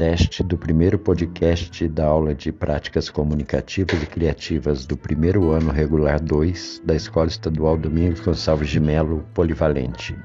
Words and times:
teste 0.00 0.42
do 0.42 0.56
primeiro 0.56 0.98
podcast 0.98 1.86
da 1.86 2.06
aula 2.06 2.34
de 2.34 2.50
Práticas 2.50 3.10
Comunicativas 3.10 4.02
e 4.02 4.06
Criativas 4.06 4.86
do 4.86 4.96
primeiro 4.96 5.50
ano 5.50 5.70
regular 5.70 6.18
2 6.18 6.80
da 6.82 6.94
Escola 6.94 7.26
Estadual 7.26 7.76
Domingos 7.76 8.18
Gonçalves 8.20 8.70
de 8.70 8.80
Melo 8.80 9.22
Polivalente. 9.34 10.16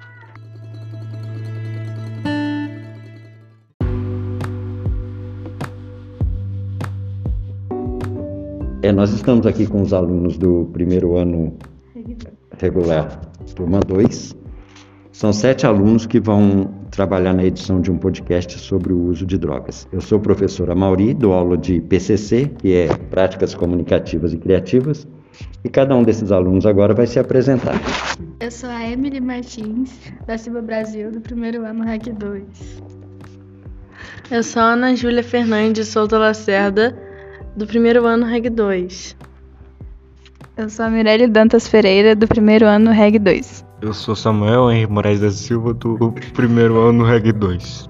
É, 8.82 8.94
nós 8.94 9.12
estamos 9.12 9.46
aqui 9.46 9.68
com 9.68 9.82
os 9.82 9.92
alunos 9.92 10.38
do 10.38 10.70
primeiro 10.72 11.18
ano 11.18 11.58
regular, 12.58 13.20
turma 13.54 13.82
2. 13.82 14.38
São 15.12 15.34
sete 15.34 15.66
alunos 15.66 16.06
que 16.06 16.22
vão 16.22 16.85
trabalhar 16.96 17.34
na 17.34 17.44
edição 17.44 17.82
de 17.82 17.92
um 17.92 17.98
podcast 17.98 18.58
sobre 18.60 18.94
o 18.94 19.00
uso 19.00 19.26
de 19.26 19.38
drogas. 19.38 19.88
Eu 19.92 20.00
sou 20.00 20.18
o 20.18 20.22
professor 20.22 20.72
Amauri, 20.72 21.14
dou 21.14 21.34
aula 21.34 21.58
de 21.58 21.82
PCC, 21.82 22.52
que 22.58 22.74
é 22.74 22.88
Práticas 23.10 23.54
Comunicativas 23.54 24.34
e 24.34 24.38
Criativas, 24.38 25.06
e 25.64 25.70
cada 25.70 25.96
um 25.96 26.04
desses 26.04 26.32
alunos 26.32 26.66
agora 26.66 26.94
vai 26.94 27.06
se 27.06 27.20
apresentar. 27.20 27.76
Eu 28.40 28.50
sou 28.50 28.70
a 28.70 28.88
Emily 28.88 29.20
Martins, 29.20 29.92
da 30.26 30.38
Silva 30.38 30.62
Brasil, 30.62 31.12
do 31.12 31.20
primeiro 31.20 31.66
ano 31.66 31.84
REC 31.84 32.14
2. 32.14 32.96
Eu 34.32 34.42
sou 34.42 34.62
a 34.62 34.74
Ana 34.74 34.96
Júlia 34.96 35.22
Fernandes 35.22 35.90
Souza 35.90 36.18
Lacerda, 36.18 36.98
do 37.56 37.66
primeiro 37.66 38.06
ano 38.06 38.26
Reg 38.26 38.50
2. 38.50 39.16
Eu 40.58 40.70
sou 40.70 40.86
a 40.86 40.90
Mirelle 40.90 41.28
Dantas 41.28 41.68
Ferreira, 41.68 42.16
do 42.16 42.28
primeiro 42.28 42.66
ano 42.66 42.92
Reg 42.92 43.20
2. 43.20 43.65
Eu 43.82 43.94
sou 43.94 44.16
Samuel 44.16 44.72
Henrique 44.72 44.92
Moraes 44.92 45.20
da 45.20 45.30
Silva, 45.30 45.74
do 45.74 46.14
primeiro 46.34 46.80
ano 46.80 47.04
Reg 47.04 47.32
2. 47.32 47.90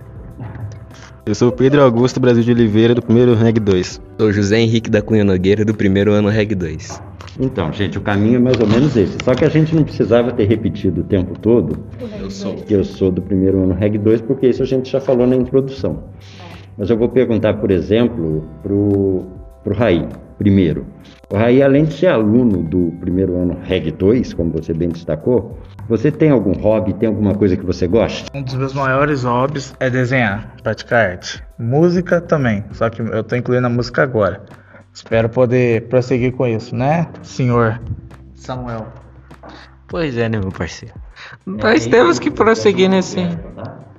Eu 1.26 1.34
sou 1.34 1.52
Pedro 1.52 1.82
Augusto 1.82 2.20
Brasil 2.20 2.44
de 2.44 2.52
Oliveira, 2.52 2.94
do 2.94 3.02
primeiro 3.02 3.34
Reg 3.34 3.60
2. 3.60 4.02
Sou 4.20 4.32
José 4.32 4.60
Henrique 4.60 4.90
da 4.90 5.02
Cunha 5.02 5.24
Nogueira, 5.24 5.64
do 5.64 5.74
primeiro 5.74 6.12
ano 6.12 6.30
Reg 6.30 6.54
2. 6.54 7.02
Então, 7.40 7.72
gente, 7.74 7.98
o 7.98 8.02
caminho 8.02 8.38
é 8.38 8.40
mais 8.40 8.60
ou 8.60 8.68
menos 8.68 8.96
esse. 8.96 9.18
Só 9.24 9.34
que 9.34 9.44
a 9.44 9.50
gente 9.50 9.76
não 9.76 9.84
precisava 9.84 10.32
ter 10.32 10.46
repetido 10.46 11.02
o 11.02 11.04
tempo 11.04 11.38
todo 11.40 11.78
Eu 12.20 12.30
sou. 12.30 12.56
que 12.56 12.74
eu 12.74 12.84
sou 12.84 13.12
do 13.12 13.22
primeiro 13.22 13.64
ano 13.64 13.74
Reg 13.74 13.98
2, 13.98 14.22
porque 14.22 14.48
isso 14.48 14.64
a 14.64 14.66
gente 14.66 14.92
já 14.92 15.00
falou 15.02 15.26
na 15.28 15.36
introdução. 15.36 16.04
Mas 16.78 16.90
eu 16.90 16.98
vou 16.98 17.10
perguntar, 17.10 17.56
por 17.56 17.72
exemplo, 17.72 18.44
pro, 18.62 19.26
pro 19.64 19.76
Raí, 19.76 20.08
primeiro. 20.38 20.86
O 21.30 21.38
Raí, 21.38 21.62
além 21.62 21.86
de 21.86 21.94
ser 21.94 22.08
aluno 22.08 22.62
do 22.64 22.94
primeiro 23.00 23.36
ano 23.42 23.58
Reg 23.64 23.92
2, 23.92 24.34
como 24.34 24.52
você 24.52 24.74
bem 24.74 24.90
destacou, 24.90 25.58
você 25.88 26.12
tem 26.12 26.30
algum 26.30 26.54
hobby, 26.54 26.94
tem 26.94 27.08
alguma 27.08 27.34
coisa 27.34 27.58
que 27.58 27.66
você 27.66 27.88
gosta? 27.88 28.30
Um 28.38 28.44
dos 28.44 28.56
meus 28.56 28.74
maiores 28.74 29.24
hobbies 29.24 29.74
é 29.80 29.90
desenhar, 29.90 30.56
praticar 30.62 31.12
arte. 31.12 31.44
Música 31.58 32.22
também, 32.22 32.64
só 32.72 32.90
que 32.90 33.02
eu 33.02 33.24
tô 33.24 33.36
incluindo 33.36 33.68
a 33.68 33.70
música 33.70 34.04
agora. 34.04 34.44
Espero 34.94 35.28
poder 35.30 35.88
prosseguir 35.88 36.32
com 36.34 36.48
isso, 36.48 36.76
né, 36.76 37.08
senhor 37.22 37.82
Samuel? 38.46 38.88
Pois 39.88 40.18
é, 40.18 40.30
né, 40.30 40.40
meu 40.40 40.52
parceiro? 40.52 40.94
Nós 41.46 41.88
temos 41.88 42.20
que 42.20 42.30
prosseguir 42.30 42.90
nesse, 42.90 43.20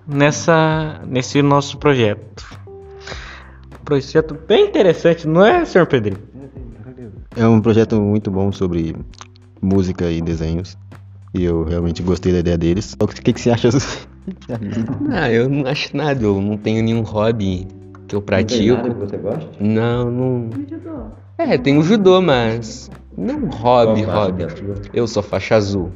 nessa, 0.06 1.00
nesse 1.06 1.42
nosso 1.42 1.78
projeto. 1.78 2.44
Projeto 3.86 4.36
bem 4.48 4.66
interessante, 4.66 5.28
não 5.28 5.44
é, 5.46 5.64
senhor 5.64 5.86
Pedrinho? 5.86 6.18
É 7.36 7.46
um 7.46 7.60
projeto 7.60 8.00
muito 8.02 8.32
bom 8.32 8.50
sobre 8.50 8.96
música 9.62 10.10
e 10.10 10.20
desenhos. 10.20 10.76
E 11.32 11.44
eu 11.44 11.62
realmente 11.62 12.02
gostei 12.02 12.32
da 12.32 12.40
ideia 12.40 12.58
deles. 12.58 12.96
O 13.00 13.06
que, 13.06 13.32
que 13.32 13.40
você 13.40 13.50
acha? 13.50 13.68
Ah, 15.12 15.30
eu 15.30 15.48
não 15.48 15.64
acho 15.70 15.96
nada, 15.96 16.20
eu 16.24 16.40
não 16.42 16.56
tenho 16.56 16.82
nenhum 16.82 17.02
hobby 17.02 17.68
que 18.08 18.16
eu 18.16 18.18
Não 18.18 18.26
tem 18.26 18.44
pratico. 18.44 18.74
nada 18.74 18.90
que 18.90 18.98
você 18.98 19.16
gosta? 19.18 19.48
Não, 19.60 20.10
não. 20.10 20.50
É, 21.38 21.56
tem 21.56 21.78
o 21.78 21.82
judô, 21.82 22.20
mas. 22.20 22.90
Não 23.16 23.46
hobby, 23.46 24.02
hobby. 24.02 24.46
Eu 24.92 25.06
sou 25.06 25.22
faixa 25.22 25.54
azul. 25.54 25.92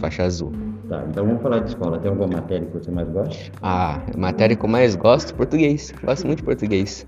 Faixa 0.00 0.22
azul. 0.22 0.52
Tá, 0.88 1.04
então 1.08 1.26
vamos 1.26 1.42
falar 1.42 1.58
de 1.60 1.70
escola. 1.70 1.98
Tem 1.98 2.10
alguma 2.10 2.40
matéria 2.40 2.66
que 2.66 2.72
você 2.72 2.90
mais 2.90 3.08
gosta? 3.08 3.52
Ah, 3.60 4.00
a 4.14 4.16
matéria 4.16 4.56
que 4.56 4.64
eu 4.64 4.68
mais 4.68 4.94
gosto, 4.94 5.34
português. 5.34 5.92
Gosto 6.02 6.26
muito 6.26 6.38
de 6.38 6.44
português. 6.44 7.06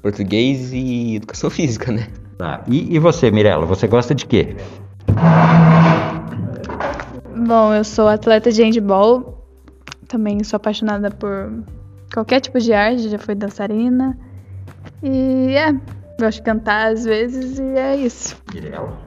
Português 0.00 0.72
e 0.72 1.16
educação 1.16 1.48
física, 1.50 1.92
né? 1.92 2.08
Tá. 2.38 2.64
E, 2.66 2.94
e 2.94 2.98
você, 2.98 3.30
Mirella, 3.30 3.66
você 3.66 3.86
gosta 3.86 4.14
de 4.14 4.26
quê? 4.26 4.56
Bom, 7.46 7.74
eu 7.74 7.84
sou 7.84 8.08
atleta 8.08 8.50
de 8.50 8.62
handball. 8.62 9.46
Também 10.08 10.42
sou 10.42 10.56
apaixonada 10.56 11.10
por 11.10 11.52
qualquer 12.12 12.40
tipo 12.40 12.58
de 12.58 12.72
arte, 12.72 13.08
já 13.08 13.18
fui 13.18 13.34
dançarina. 13.34 14.18
E 15.02 15.54
é, 15.54 15.72
gosto 16.18 16.38
de 16.38 16.42
cantar 16.42 16.92
às 16.92 17.04
vezes 17.04 17.58
e 17.58 17.78
é 17.78 17.96
isso. 17.96 18.36
Mirella. 18.52 18.98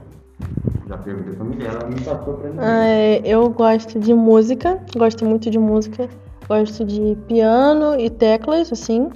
Já 0.88 0.96
perguntei 0.98 1.32
pra 1.34 1.44
Mirella, 1.44 1.78
ela 1.80 1.88
não 1.88 1.98
passou 1.98 2.34
pra 2.34 2.50
ninguém. 2.50 2.64
É, 2.64 3.22
eu 3.24 3.50
gosto 3.50 3.98
de 3.98 4.14
música, 4.14 4.78
gosto 4.96 5.24
muito 5.24 5.50
de 5.50 5.58
música. 5.58 6.08
Gosto 6.48 6.84
de 6.84 7.18
piano 7.26 7.98
e 7.98 8.08
teclas, 8.08 8.72
assim. 8.72 9.10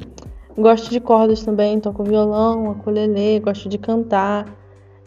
Gosto 0.59 0.91
de 0.91 0.99
cordas 0.99 1.45
também, 1.45 1.79
toco 1.79 2.03
violão, 2.03 2.73
ukulele, 2.73 3.39
gosto 3.39 3.69
de 3.69 3.79
cantar. 3.79 4.47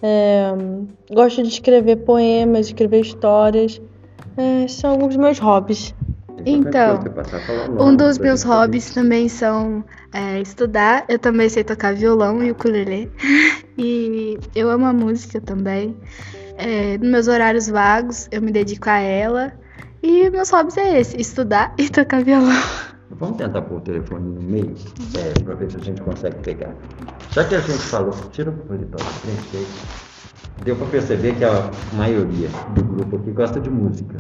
É, 0.02 0.54
gosto 1.12 1.44
de 1.44 1.50
escrever 1.50 1.98
poemas, 1.98 2.68
escrever 2.68 3.02
histórias. 3.02 3.82
É, 4.38 4.68
são 4.70 4.92
alguns 4.92 5.10
dos 5.10 5.18
meus 5.18 5.40
hobbies. 5.40 5.94
Então, 6.46 7.00
o 7.70 7.84
Um 7.84 7.86
nome 7.86 7.98
dos 7.98 8.18
meus 8.18 8.44
hobbies 8.44 8.94
também 8.94 9.28
são 9.28 9.84
é, 10.14 10.40
estudar. 10.40 11.06
Eu 11.10 11.20
também 11.20 11.50
sei 11.50 11.64
tocar 11.64 11.94
violão 11.94 12.42
e 12.42 12.52
ukulele. 12.52 13.12
E 13.76 14.38
eu 14.54 14.70
amo 14.70 14.86
a 14.86 14.94
música 14.94 15.42
também. 15.42 15.98
É, 16.58 16.98
nos 16.98 17.10
meus 17.10 17.28
horários 17.28 17.68
vagos, 17.68 18.28
eu 18.32 18.42
me 18.42 18.52
dedico 18.52 18.90
a 18.90 19.00
ela. 19.00 19.54
E 20.02 20.30
meus 20.30 20.50
hobbies 20.50 20.78
é 20.78 21.00
esse, 21.00 21.20
estudar 21.20 21.74
e 21.78 21.90
tocar 21.90 22.24
violão. 22.24 22.62
Vamos 23.12 23.38
tentar 23.38 23.62
pôr 23.62 23.78
o 23.78 23.82
telefone 23.82 24.36
no 24.36 24.42
meio, 24.42 24.74
é, 25.18 25.44
para 25.44 25.54
ver 25.56 25.72
se 25.72 25.78
a 25.78 25.80
gente 25.80 26.02
consegue 26.02 26.36
pegar. 26.38 26.74
Já 27.32 27.46
que 27.46 27.56
a 27.56 27.60
gente 27.60 27.78
falou, 27.78 28.12
tira 28.32 28.50
o 28.50 28.54
monitor 28.70 29.00
da 29.00 29.06
frente 29.06 29.58
aí. 29.58 29.68
Deu 30.64 30.76
para 30.76 30.88
perceber 30.88 31.36
que 31.36 31.46
a 31.46 31.72
maioria 31.94 32.50
do 32.76 32.84
grupo 32.84 33.18
aqui 33.18 33.32
gosta 33.32 33.60
de 33.60 33.70
música. 33.70 34.18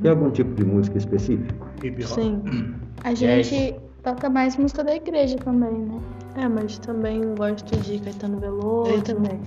Tem 0.00 0.10
algum 0.10 0.30
tipo 0.30 0.54
de 0.54 0.64
música 0.64 0.98
específico? 0.98 1.66
Sim. 2.00 2.42
A 3.04 3.14
gente 3.14 3.76
toca 4.02 4.30
mais 4.30 4.56
música 4.56 4.84
da 4.84 4.94
igreja 4.94 5.36
também, 5.38 5.72
né? 5.72 6.00
É, 6.36 6.48
mas 6.48 6.78
também 6.78 7.34
gosto 7.34 7.76
de 7.80 7.98
Caetano 7.98 8.38
Veloso. 8.38 8.90
Eu 8.90 9.02
também. 9.02 9.40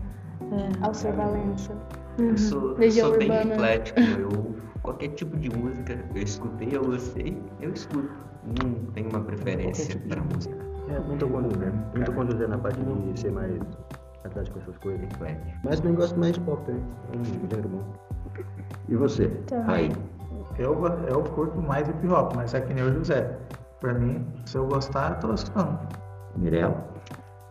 É. 0.51 0.85
Alceu 0.85 1.13
Valença. 1.13 1.71
Eu 2.17 2.37
sou, 2.37 2.77
Legião 2.77 3.09
sou 3.09 3.17
bem 3.17 3.31
eclético. 3.31 3.99
Eu, 3.99 4.55
qualquer 4.81 5.09
tipo 5.09 5.37
de 5.37 5.49
música 5.49 5.97
eu 6.15 6.21
escutei, 6.21 6.69
eu 6.71 6.83
gostei, 6.83 7.37
eu 7.61 7.71
escuto. 7.71 8.09
Não 8.61 8.91
tenho 8.93 9.09
uma 9.09 9.21
preferência 9.21 9.99
pra 10.07 10.21
música. 10.21 10.55
É, 10.89 10.99
muito 10.99 11.27
com, 11.27 11.41
muito 11.41 12.11
com 12.11 12.21
o 12.21 12.31
José 12.31 12.47
na 12.47 12.57
parte 12.57 12.79
de 12.79 13.19
ser 13.19 13.31
mais 13.31 13.59
atrás 14.23 14.47
com 14.49 14.59
essas 14.59 14.77
coisas. 14.77 15.03
Eclético. 15.03 15.45
Mas 15.63 15.79
também 15.79 15.95
gosto 15.95 16.19
mais 16.19 16.33
de 16.33 16.39
pop 16.41 16.63
também. 16.65 16.83
É 17.11 17.17
um 17.17 17.49
gênero 17.49 17.69
bom. 17.69 17.83
E 18.87 18.95
você? 18.95 19.31
Aí. 19.67 19.91
Eu, 20.57 20.79
eu 21.07 21.23
curto 21.23 21.61
mais 21.61 21.87
hip 21.89 22.07
hop, 22.07 22.33
mas 22.35 22.53
é 22.53 22.61
que 22.61 22.73
nem 22.73 22.83
o 22.83 22.93
José. 22.93 23.37
Pra 23.81 23.93
mim, 23.93 24.25
se 24.45 24.57
eu 24.57 24.67
gostar, 24.67 25.15
eu 25.15 25.19
tô 25.19 25.33
escutando. 25.33 25.79
Mirella? 26.37 26.87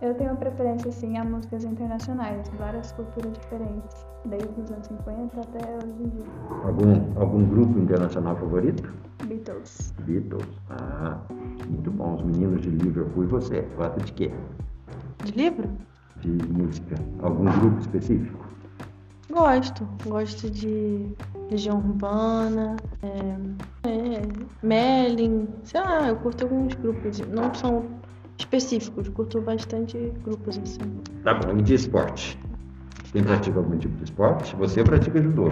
Eu 0.04 0.12
tenho 0.12 0.36
preferência, 0.36 0.92
sim, 0.92 1.16
a 1.16 1.24
músicas 1.24 1.64
internacionais, 1.64 2.46
várias 2.58 2.92
culturas 2.92 3.32
diferentes, 3.32 4.06
desde 4.26 4.60
os 4.60 4.70
anos 4.70 4.86
50 4.86 5.40
até 5.40 5.76
hoje 5.76 5.94
em 5.98 6.08
dia. 6.10 6.24
Algum, 6.62 7.18
algum 7.18 7.44
grupo 7.46 7.78
internacional 7.78 8.36
favorito? 8.36 8.92
Beatles. 9.24 9.94
Beatles. 10.00 10.46
Ah, 10.68 11.18
muito 11.66 11.90
bom. 11.90 12.16
Os 12.16 12.22
meninos 12.22 12.60
de 12.60 12.68
Liverpool 12.68 13.24
e 13.24 13.26
você? 13.28 13.62
Gosta 13.78 13.98
de 14.00 14.12
quê? 14.12 14.30
De 15.24 15.32
livro? 15.32 15.70
De 16.20 16.28
música? 16.48 16.96
Algum 17.22 17.44
grupo 17.44 17.80
específico? 17.80 18.46
Gosto. 19.30 19.88
Gosto 20.06 20.50
de 20.50 21.14
Legião 21.50 21.78
Urbana, 21.78 22.76
é, 23.02 23.88
é, 23.88 24.22
Merlin, 24.62 25.48
sei 25.62 25.80
lá, 25.80 26.08
eu 26.08 26.16
curto 26.16 26.44
alguns 26.44 26.74
grupos. 26.74 27.20
Não 27.20 27.54
são 27.54 27.86
específicos, 28.38 29.08
curto 29.08 29.40
bastante 29.40 30.12
grupos 30.24 30.58
assim. 30.58 30.80
Tá 31.22 31.34
bom. 31.34 31.56
E 31.58 31.62
de 31.62 31.74
esporte? 31.74 32.38
Quem 33.12 33.22
pratica 33.22 33.58
algum 33.58 33.78
tipo 33.78 33.96
de 33.96 34.04
esporte? 34.04 34.56
Você 34.56 34.82
pratica 34.82 35.22
judô. 35.22 35.48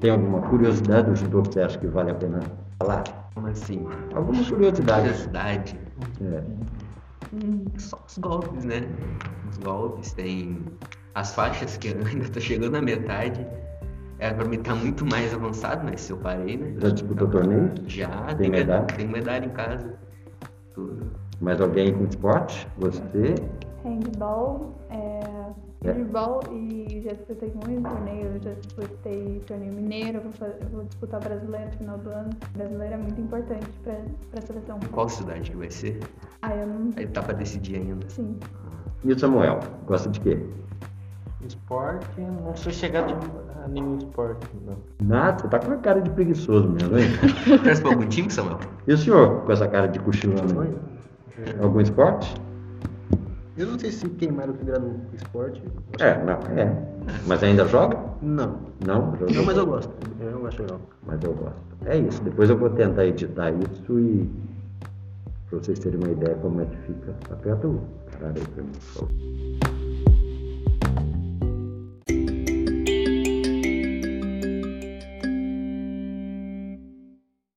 Tem 0.00 0.10
alguma 0.10 0.42
curiosidade 0.42 1.08
do 1.10 1.16
judô 1.16 1.42
que 1.42 1.54
você 1.54 1.60
acha 1.60 1.78
que 1.78 1.86
vale 1.86 2.10
a 2.10 2.14
pena 2.14 2.40
falar? 2.78 3.04
Como 3.34 3.46
assim? 3.46 3.86
Alguma 4.14 4.44
curiosidade. 4.44 5.00
Curiosidade. 5.08 5.78
É. 6.20 6.42
Só 7.78 7.98
os 8.06 8.18
golpes, 8.18 8.64
né? 8.64 8.82
Os 9.50 9.56
golpes, 9.58 10.12
tem 10.12 10.62
as 11.14 11.34
faixas 11.34 11.76
que 11.78 11.88
eu 11.88 11.96
ainda 12.06 12.28
tô 12.28 12.40
chegando 12.40 12.72
na 12.72 12.82
metade. 12.82 13.46
É, 14.18 14.32
pra 14.32 14.44
mim 14.46 14.58
tá 14.58 14.74
muito 14.74 15.04
mais 15.06 15.32
avançado, 15.34 15.84
mas 15.84 16.00
se 16.02 16.12
eu 16.12 16.16
parei, 16.18 16.56
né? 16.56 16.74
Já 16.78 16.88
disputou 16.90 17.28
torneio? 17.28 17.70
Já, 17.86 18.08
Tem 18.26 18.36
tem, 18.36 18.50
medalha? 18.50 18.80
medalha? 18.82 18.96
Tem 18.98 19.08
medalha 19.08 19.44
em 19.44 19.50
casa. 19.50 19.94
Tudo. 20.74 21.06
Mais 21.40 21.60
alguém 21.60 21.92
com 21.94 22.04
esporte? 22.04 22.66
Você? 22.78 23.34
Handball, 23.84 24.74
é, 24.90 25.20
É. 25.84 25.92
handball 25.92 26.40
e 26.50 27.02
já 27.04 27.12
disputei 27.12 27.52
muito 27.64 27.88
torneio, 27.88 28.26
eu 28.34 28.40
já 28.42 28.52
disputei 28.54 29.40
torneio 29.46 29.72
mineiro, 29.72 30.20
vou, 30.22 30.32
fa- 30.32 30.46
eu 30.60 30.68
vou 30.70 30.84
disputar 30.84 31.20
brasileiro 31.20 31.66
no 31.66 31.72
final 31.72 31.98
do 31.98 32.10
ano. 32.10 32.30
Brasileiro 32.56 32.94
é 32.94 32.96
muito 32.96 33.20
importante 33.20 33.66
pra, 33.84 33.94
pra 34.32 34.40
seleção. 34.40 34.78
Qual 34.90 35.08
cidade 35.08 35.50
que 35.50 35.56
vai 35.56 35.70
ser? 35.70 36.00
Ah, 36.42 36.54
eu 36.56 36.66
não. 36.66 36.90
Aí 36.96 37.06
tá 37.06 37.22
pra 37.22 37.34
decidir 37.34 37.76
ainda. 37.76 38.08
Sim. 38.08 38.36
E 39.04 39.12
o 39.12 39.18
Samuel? 39.18 39.60
Gosta 39.86 40.08
de 40.08 40.18
quê? 40.20 40.38
Esporte, 41.46 42.20
não 42.20 42.56
sou 42.56 42.72
chegado 42.72 43.14
a 43.64 43.68
nenhum 43.68 43.98
esporte, 43.98 44.48
não. 44.66 44.74
Nada, 45.06 45.42
você 45.42 45.48
tá 45.48 45.58
com 45.60 45.66
uma 45.68 45.76
cara 45.76 46.00
de 46.00 46.10
preguiçoso 46.10 46.68
mesmo, 46.70 46.98
hein? 46.98 47.04
Torce 47.62 47.80
pra 47.82 47.90
algum 47.92 48.06
time, 48.08 48.28
Samuel? 48.30 48.58
E 48.88 48.92
o 48.92 48.98
senhor, 48.98 49.42
com 49.42 49.52
essa 49.52 49.68
cara 49.68 49.86
de 49.86 50.00
cochilando 50.00 50.76
aí? 51.38 51.62
Algum 51.62 51.80
esporte? 51.80 52.34
Eu 53.56 53.66
não 53.68 53.78
sei 53.78 53.90
se 53.90 54.06
queimar 54.10 54.50
o 54.50 54.52
virar 54.52 54.78
no 54.78 55.00
esporte. 55.14 55.62
É, 55.98 56.22
não, 56.22 56.38
é. 56.58 56.70
Mas 57.26 57.42
ainda 57.42 57.66
joga? 57.66 57.98
Não. 58.20 58.58
Não? 58.84 59.12
Não, 59.12 59.44
mas 59.44 59.56
eu 59.56 59.66
gosto. 59.66 59.92
Eu 60.20 60.46
acho 60.46 60.62
legal. 60.62 60.80
Mas 61.06 61.22
eu 61.22 61.32
gosto. 61.32 61.56
É 61.86 61.96
isso. 61.96 62.22
Depois 62.22 62.50
eu 62.50 62.58
vou 62.58 62.68
tentar 62.70 63.06
editar 63.06 63.50
isso 63.50 63.98
e. 63.98 64.30
Pra 65.48 65.58
vocês 65.60 65.78
terem 65.78 65.98
uma 65.98 66.10
ideia 66.10 66.34
como 66.36 66.60
é 66.60 66.64
que 66.66 66.76
fica. 66.78 67.14
Aperta 67.30 67.66
o 67.66 67.80
caralho 68.10 68.34
aí 68.36 68.46
pra 68.48 68.62
mim. 68.62 69.85